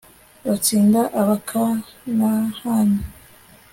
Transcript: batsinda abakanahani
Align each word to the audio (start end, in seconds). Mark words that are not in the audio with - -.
batsinda 0.47 1.01
abakanahani 1.21 3.01